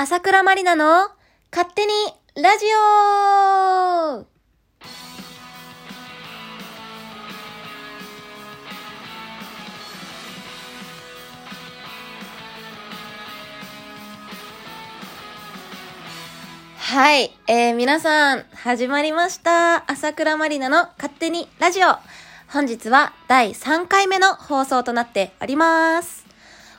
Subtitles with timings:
[0.00, 1.08] 朝倉まりなの
[1.50, 1.92] 勝手に
[2.40, 4.24] ラジオ
[16.78, 19.90] はい、えー、皆さん、始まりました。
[19.90, 21.88] 朝倉まりなの勝手にラジオ。
[22.46, 26.27] 本日は第3回目の放送となっております。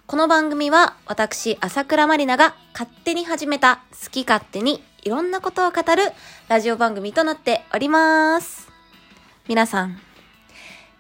[0.09, 6.01] この番組は私、朝倉まりなが勝手に始めた好き勝手にいろんなことを語る
[6.47, 8.69] ラジオ番組となっております。
[9.47, 10.01] 皆さん、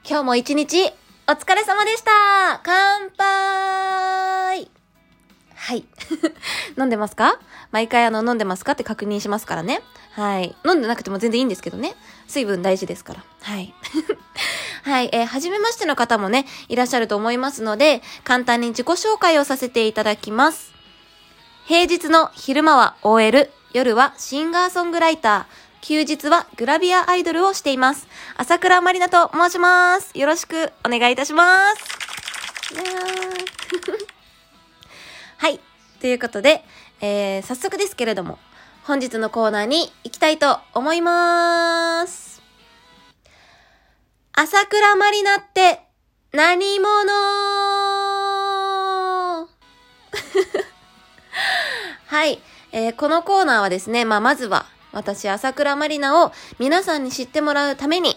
[0.07, 0.93] 今日も一日
[1.27, 4.69] お疲れ様でした乾杯
[5.55, 5.87] はい。
[6.77, 7.39] 飲んでますか？
[7.71, 9.81] 毎回あの飲んでますかって確認しますからね。
[10.11, 10.55] はい。
[10.63, 11.95] 飲んでなくても全然いいんですけどね。
[12.27, 13.23] 水分大事ですから。
[13.41, 13.73] はい。
[14.83, 20.73] はい、えー、初めましての方もね、いらっしゃると思いますので、簡単に自己紹介をさせていただきます。
[21.65, 28.07] 平日の昼間は OL、夜はシンガーソングライター、休日はグラビアアイドルをしています。
[28.35, 30.17] 朝倉まりなと申します。
[30.17, 31.99] よろしくお願いいたします。
[35.37, 35.59] はい。
[36.01, 36.63] ということで、
[37.01, 38.39] えー、早速ですけれども、
[38.83, 42.28] 本日のコーナーに行きたいと思います。
[44.41, 45.81] 朝倉まりなって
[46.31, 46.87] 何者？
[52.07, 52.39] はい、
[52.71, 58.15] えー、このコーナーはですね、まあ、まずは私朝倉まりなを皆さんに知ってもらうために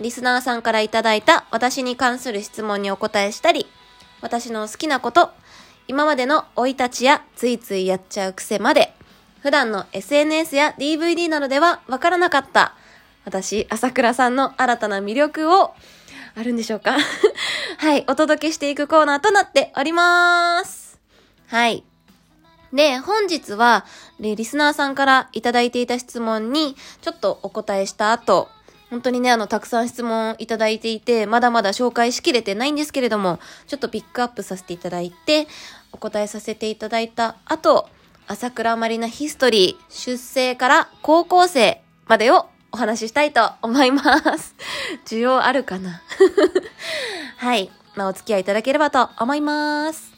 [0.00, 3.66] リスナーさんからいただいた私に関する質問にお答えしたり、
[4.22, 5.32] 私の好きなこと、
[5.86, 8.94] 今までの生い立ちやついついやっちゃう癖まで、
[9.42, 12.72] 普段の SNS や DVD などではわからなかった
[13.28, 15.74] 私、朝倉さんの新たな魅力を、
[16.34, 16.96] あるんでしょうか？
[17.76, 20.98] はい、お届けしていくコーナーとなっております。
[21.48, 21.84] はい。
[22.72, 23.84] で、本日は、
[24.18, 28.48] リスナーさんからいただいていた質問に、ちょっとお答えした後、
[28.88, 35.48] 本当にね、あの、たくさん質問いただいていて、まだまだ紹介しきれてないんですけれども、ちょっとピックアップさせていただいて、
[35.92, 37.90] お答えさせていただいた後、
[38.26, 44.02] 朝倉まりなヒストリー、出生から高校生までをお話ししたいと思いま
[44.38, 44.54] す。
[45.06, 46.02] 需要あるかな？
[47.38, 47.70] はい。
[47.94, 50.12] まあ、お付き合いいただければと思います。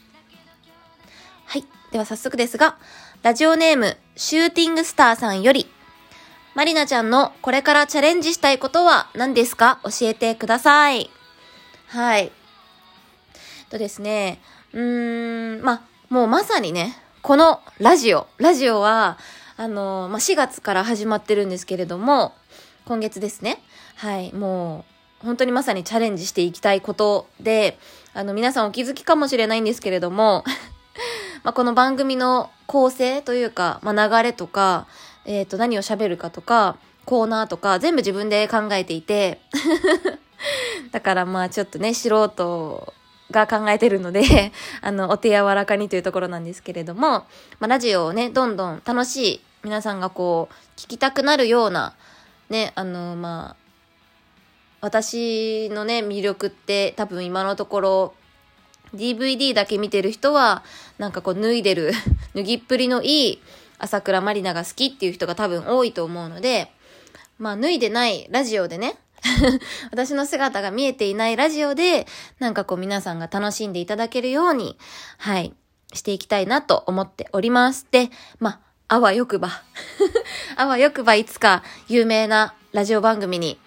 [1.45, 1.65] はい。
[1.91, 2.75] では早速ですが、
[3.23, 5.71] ラジオネーム、シューティングスターさんより、
[6.53, 9.79] まりなちゃんのこれからチャレンジしたいことは何ですか？
[9.83, 11.09] 教えてください。
[11.87, 12.31] はい。
[13.69, 14.41] とですね、
[14.73, 19.17] うーん、まもうまさにね、このラジオ、ラジオは、
[19.57, 22.33] あのまあ4月から始まってるんですけれども、
[22.85, 23.61] 今月ですね。
[23.95, 24.85] はい、も
[25.21, 27.77] う、本当にまさにチャレンジしていきたいことで、
[28.13, 30.43] あの、皆さんお気づきかもしれないんですけれども、
[31.43, 34.87] ま、この番組の構成というか、まあ、流れとか、
[35.25, 39.41] えっ、ー、と、何を喋るかとか、コーナーとか、全部自分で考えていて、
[40.91, 42.93] だからまあちょっとね、素人
[43.31, 47.25] が考えてるので あの、お手柔らかにというところなんですけれども、ま
[47.61, 51.95] あラジオをね、どんどん楽しい、皆さんがこう、聞きたくなるような、
[52.51, 53.55] ね、あの、まあ、
[54.81, 58.13] 私のね、魅力って多分今のところ、
[58.93, 60.63] DVD だけ見てる人は、
[60.97, 61.93] なんかこう脱いでる
[62.35, 63.41] 脱ぎっぷりのいい
[63.79, 66.71] 朝倉まりなが好きっていう人が多分多いと思うので、
[67.39, 68.97] まあ脱いでないラジオでね、
[69.91, 72.05] 私の姿が見えていないラジオで、
[72.39, 74.77] なんかこう皆さんが楽しんでいただけるように、
[75.17, 75.53] はい、
[75.93, 77.87] していきたいなと思っております。
[77.91, 78.59] で、まあ、
[78.93, 79.49] あわよくば
[80.57, 83.57] あわよくばいつか有名なラジオ番組に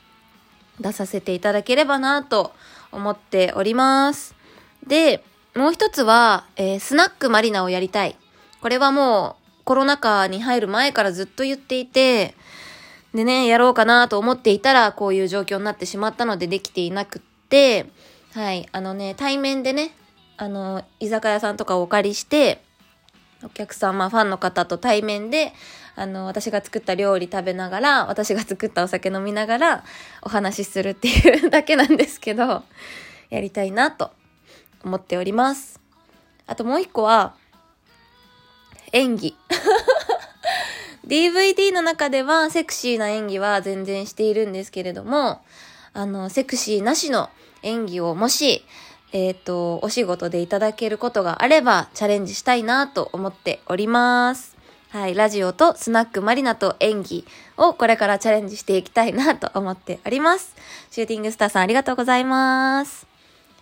[0.81, 2.53] 出させていただければなと
[2.93, 4.35] 思っております。
[4.87, 5.25] で、
[5.55, 8.19] もう一つは、えー、スナックマリナをやりたい。
[8.61, 12.35] これはもうコロナ禍に入る前からずっと言っていて、
[13.15, 17.87] でね、やろうかなと思っていたら、こういう状況になってしまったのでできていなくって、
[18.35, 19.97] はい、あのね、対面でね、
[20.37, 22.63] あの、居酒屋さんとかをお借りして、
[23.45, 25.53] お客様、ファンの方と対面で、
[25.97, 29.85] あの、私が作った料理食べながら、私が作ったお酒飲みながら、
[30.23, 32.63] お話しするっていうだけなんですけど、
[33.31, 34.11] やりたいなと
[34.83, 35.81] 思っております。
[36.47, 37.35] あともう一個は、
[38.93, 39.37] 演技。
[41.07, 45.43] DVD の中ではセクシーな演技は全然しているんですけれども、
[45.93, 47.29] あの、セクシーなしの
[47.63, 48.65] 演技をもし、
[49.15, 54.57] えっ、ー、と、お仕事でいただけることがあればチャレンジしたいなと思っております。
[54.91, 57.25] はい、ラジオとスナックマリナと演技
[57.57, 60.57] をこれからチャレンジしていきたいなと思っております。
[60.91, 63.07] シューティングスターさんありがとうございます。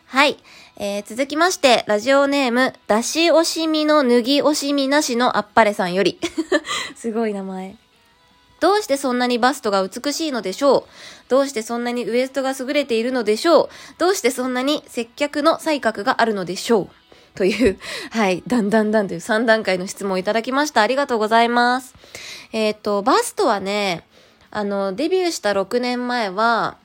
[0.06, 0.38] はい。
[0.78, 6.18] えー、続きまして、ラジオネーム、出し惜しみの脱ぎ惜しみなしのあっぱれさんより。
[6.96, 7.81] すごい名前。
[8.62, 10.84] どうしてそんなにバストが美しいのでしょう？
[11.28, 13.68] どうしてそんなにウエストが優れているのでしょう？
[13.98, 16.88] どうしてそんなに接客の才覚があるのでしょう？
[17.34, 17.76] という、
[18.12, 20.80] はい、だんだんだんという3段階の質問をいただきました。
[20.80, 21.94] ありがとうございます。
[22.52, 24.06] えっ、ー、と、バストはね、
[24.52, 26.76] あの、デビューした6年前は、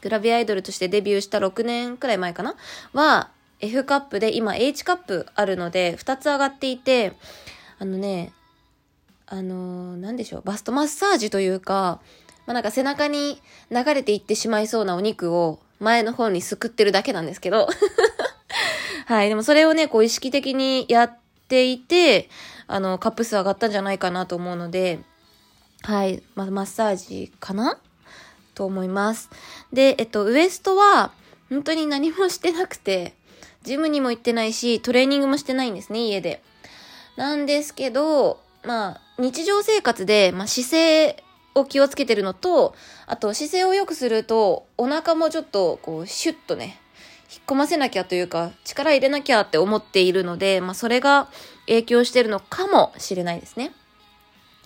[0.00, 2.56] グラビアアイドルとしてデビューした6年くらい前かな？
[2.92, 3.28] は、
[3.60, 7.12] F カップで今 H カップあるので、2つ上がっていて、
[7.78, 8.32] あのね、
[9.30, 12.00] あのー、なんでしょう、バストマッサージというか、
[12.46, 17.68] まあ、なんか背中に流れていってしまいそうなお肉を前の方にすくってるだけなんですけど。
[19.06, 22.28] はい、でもそれをね、こう意識的にやっていて、
[22.66, 25.00] あの、カップ数上がったんじゃないかなと思うので、
[25.82, 27.78] はい、まあ、マッサージかな？
[28.54, 29.30] と思います。
[29.72, 31.12] で、えっと、ウエストは、
[31.48, 33.14] 本当に何もしてなくて、
[33.62, 36.42] ジムにも行ってないし、トレーニングもしてないんですね、家で。
[37.16, 41.24] なんですけど、まあ、日常生活で、まあ、姿勢
[41.54, 42.74] を気をつけてるのと、
[43.06, 46.80] あと姿勢を良くすると、お腹もちょっと、こう、シュッとね、
[47.30, 51.28] 引っ込ませなきゃというか、力入れなきゃって思っているので、まあ、それが
[51.66, 53.72] 影響してるのかもしれないですね。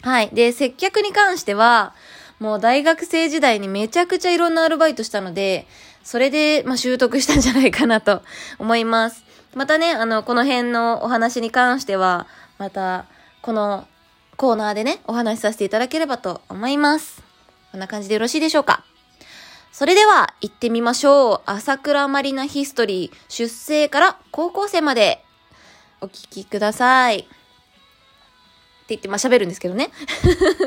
[0.03, 0.31] はい。
[0.33, 1.95] で、接客に関しては、
[2.39, 5.67] もう大学生時代にめちゃくちゃいろんなアルバイトしたので、
[6.03, 8.23] それで、まあ、習得したんじゃないかなと
[8.59, 9.25] 思います。
[9.55, 12.27] またね、あの、この辺のお話に関しては、
[12.59, 13.07] また、
[13.43, 13.89] この
[14.37, 17.25] コーナーでね、お話しさせていただければと思います。
[17.73, 18.85] こんな感じでよろしいでしょうか？
[19.73, 21.41] それでは、行ってみましょう。
[21.47, 25.25] 朝倉まりなヒストリー、出生から高校生まで、
[26.01, 27.19] お聞きください。
[27.19, 27.27] って
[28.91, 29.91] 言って、まあ、喋るんですけどね。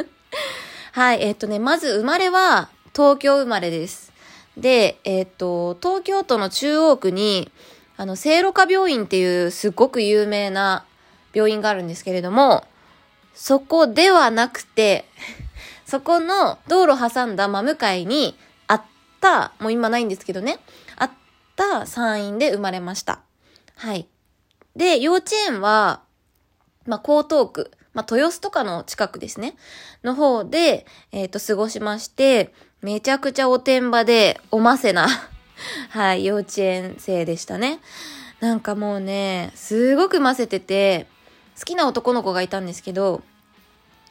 [0.91, 4.11] はい、えっ、とね、まず生まれは東京生まれです。
[4.57, 7.49] で、えっ、と、東京都の中央区に、
[7.95, 10.83] あの、聖路加病院っていうすっごく有名な
[11.35, 12.65] 病院があるんですけれども、
[13.35, 15.05] そこではなくて、
[15.85, 18.35] そこの道路挟んだ真向かいに
[18.65, 18.83] あっ
[19.21, 20.59] た、もう今ないんですけどね、
[20.95, 21.11] あっ
[21.55, 23.19] た山陰で生まれました。
[23.75, 24.07] はい。
[24.75, 26.01] で、幼稚園は、
[26.85, 29.55] まあ、江東区、まあ、豊洲とかの近くですね、
[30.03, 35.07] の方で、えっ、ー、と、過ごしまして、めちゃくちゃおてんばで、おませな
[35.89, 37.79] はい、幼稚園生でしたね。
[38.39, 41.07] なんかもうね、すごくませてて、
[41.57, 43.21] 好きな男の子がいたんですけど、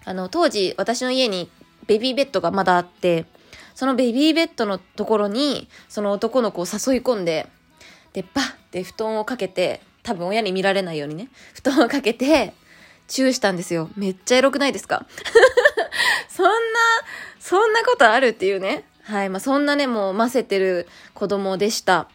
[0.05, 1.50] あの、当時私の家に
[1.87, 3.26] ベビーベッドがまだあって、
[3.75, 7.49] そのベビーベッドのところに、その男の子を誘い込んで、
[8.12, 12.55] で、バッって布団をかけて、多分親に見られないようにね、布団をかけて、
[13.08, 13.91] チューしたんですよ。
[13.96, 15.06] めっちゃエロくないですか？
[16.29, 16.52] そんな、
[17.38, 18.85] そんなことあるっていうね。
[19.02, 19.29] はい。
[19.29, 22.08] まあ、そんなね、もう、ませてる子供でした。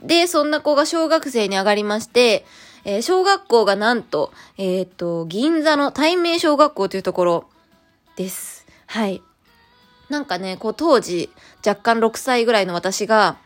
[0.00, 2.44] で、そんな子が小学生に上がりまして、
[2.84, 7.44] えー、小学校がなんと、えっ、ー、と、銀座の対面小学校というところ
[8.16, 8.66] です。
[8.86, 9.22] はい。
[10.08, 11.30] なんかね、こう当時、
[11.66, 13.36] 若干6歳ぐらいの私が、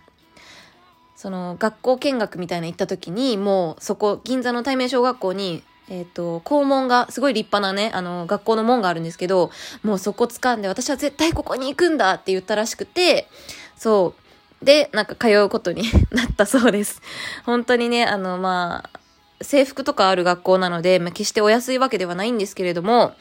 [1.14, 9.50] その学校見学みたいな行った時に、もうそこ、銀座の対面小学校にえっ、ー、と、校門が、すごい立派なね、あの、学校の門があるんですけど、
[9.82, 13.28] もうそこ掴んで、私は絶対ここに行くんだって言ったらしくて、
[13.76, 14.14] そ
[14.62, 14.64] う。
[14.64, 17.02] で、なんか通うことに なったそうです。
[17.44, 19.00] 本当にね、あの、まあ、
[19.40, 23.14] 制服とかある学校なので、まあ、決してお安いわけではないんですけれども、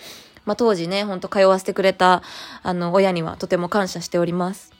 [0.45, 2.22] まあ、当時ね、ほんと通わせてくれた、
[2.63, 4.72] あの、親にはとても感謝しております。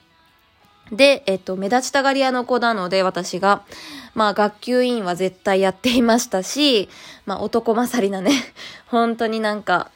[0.92, 3.64] で、えっと、目立ちたがり屋の子なので、私が。
[4.14, 6.90] まあ、学級委員は絶対やっていましたし、
[7.26, 8.32] まあ、男勝りなね、
[8.88, 9.90] 本当になんか、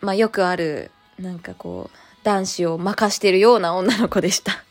[0.00, 4.64] まあ、よくある、なんかこう、男子を任してるような女の子でした。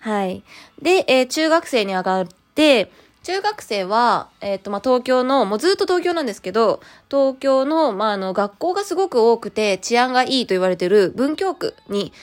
[0.00, 0.42] はい。
[0.82, 2.90] で、えー、中学生に上がって、
[3.28, 6.80] 中学生は、えっ、ー、と、まあ、東京の、もうずっと東京なんですけど、
[7.10, 12.14] 東京の、まあ、あの、学校がすごく多くて治安がいいと言われてる文京区に、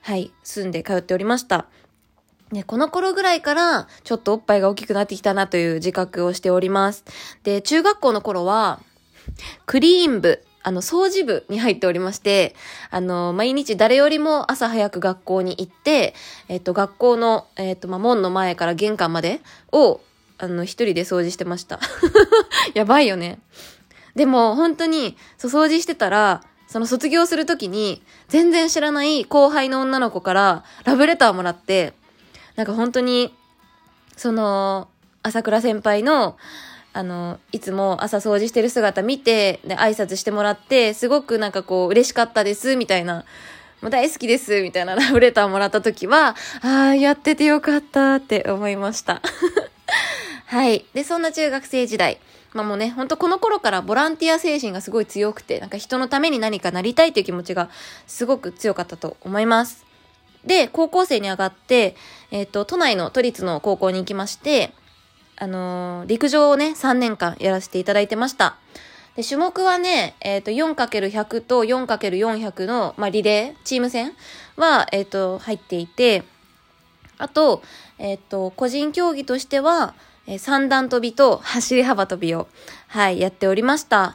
[0.00, 1.66] はい、住んで通っておりました。
[2.50, 7.04] ね、この頃ぐらいから、ちょっとおっぱいが大きくなってきたなという自覚をしております。
[7.42, 8.80] で、中学校の頃は、
[9.66, 12.54] クリーン部、あの、掃除部に入っておりまして、
[12.90, 16.14] あの、毎日誰よりも朝早く学校に行って、
[16.48, 20.00] えっと、学校の、えっと、ま、門の前から玄関までを、
[20.38, 21.80] あの、一人で掃除してました。
[22.74, 23.38] やばいよね。
[24.14, 31.94] でも、本当に、そう、掃除してたら、その卒業するときに、全然知らない後輩の女の子からラブレターもらって、
[32.56, 33.34] なんか本当に、
[34.16, 34.88] その、
[35.22, 36.36] 朝倉先輩の、
[36.92, 43.24] あの、いつも朝掃除してる姿見て、で、挨拶してもらって、すごくなんかこう、嬉しかったです、みたいな
[43.80, 49.22] もう大好きです、みたいなラブレターもらった時は、ああ、やっててよかったって思いました。
[50.48, 50.86] はい。
[50.94, 52.18] で、そんな中学生時代。
[52.54, 57.68] まあもうね、ほんとこの頃からボランティア精神がすごい強くて、なんか人のために何かなりたいという気持ちが
[58.06, 59.84] すごく強かったと思います。
[60.46, 61.96] で、高校生に上がって、
[62.30, 64.72] えっ、ー、と、都内の都立の高校に行きまして、
[65.36, 68.56] あのー、陸上をね、3年間やらせていただいてました。
[69.16, 74.12] で、種目はね、えっ、ー、と、4×100 と 4×400 の、まあ、リレー、チーム戦
[74.56, 76.24] は、えっ、と、入っていて、
[77.18, 77.62] あと、
[77.98, 79.94] えっ、と、個人競技としては、
[80.30, 82.48] え三段跳びと走り幅跳びを、
[82.88, 84.14] はい、やっておりました。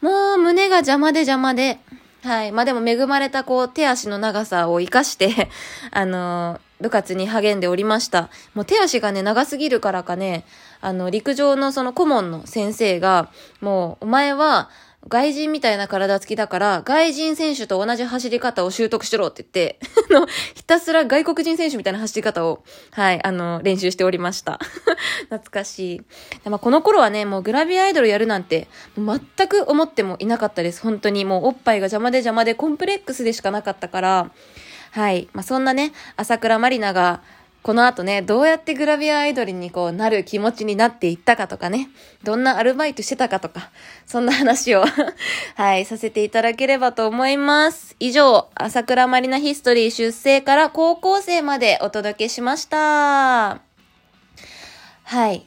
[0.00, 1.78] もう胸が邪魔で邪魔で、
[2.24, 2.52] はい。
[2.52, 5.50] まあでも恵まれたこう手足の長さを活かして
[5.92, 8.30] あのー、部活に励んでおりました。
[8.54, 10.46] もう手足がね、長すぎるからかね、
[10.80, 13.28] あの、陸上のその顧問の先生が、
[13.60, 14.70] もう、お前は、
[15.08, 19.78] 外人みたいな体つきだから、外人選手と同じ走り方を習得しろって言って、
[20.10, 24.58] あの、ひたすら外国人選手みたいな走り方を、はい、あの、練習しておりました。
[25.30, 25.96] 懐かし
[26.44, 26.48] い。
[26.48, 30.82] まあ、この頃はね、もうグラビアアイドルやるなんて、全く思ってもいなかったです。
[30.82, 31.24] 本当に。
[31.24, 34.30] もうおっぱいが邪魔で邪魔でコンプレックスでしかなかったから、
[34.90, 35.28] はい。
[35.34, 37.20] まあ、そんなね、朝倉まりなが、
[37.66, 41.88] この後ね、どうやってグラビアアイドルにこうなる気持ちになっていったかとかね、
[42.22, 43.72] どんなアルバイトしてたかとか、
[44.06, 44.84] そんな話を
[45.56, 47.96] はい、させていただければと思います。
[47.98, 53.58] 以上、朝倉まりなヒストリー出生から高校生までお届けしました。
[55.02, 55.44] はい。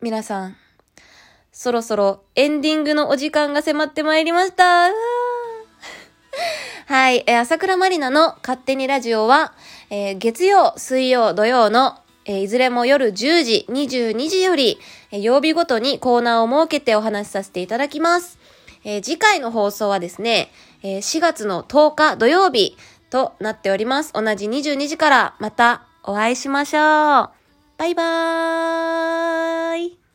[0.00, 0.56] 皆さん、
[1.52, 4.88] そろそろエンディングのお時間が迫ってまいりました。
[6.86, 9.52] はい、えー、朝倉まりなの勝手にラジオは、
[9.90, 14.78] えー、月曜、水曜、土曜の、えー、いずれも夜10時、22時より、
[15.12, 18.38] え、曜日ごとにコーナーを設けてお話しさせていただきます。
[18.84, 20.50] え、次回の放送はですね、
[20.82, 22.76] え、4月の10日土曜日
[23.10, 24.12] となっております。
[24.12, 27.30] 同じ22時からまたお会いしましょう。
[27.78, 30.01] バイバーイ。